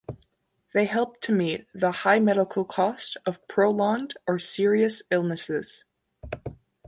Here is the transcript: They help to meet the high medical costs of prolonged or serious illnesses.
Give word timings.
They 0.73 0.85
help 0.85 1.21
to 1.21 1.31
meet 1.31 1.67
the 1.75 1.91
high 1.91 2.17
medical 2.17 2.65
costs 2.65 3.17
of 3.23 3.47
prolonged 3.47 4.15
or 4.27 4.39
serious 4.39 5.03
illnesses. 5.11 5.85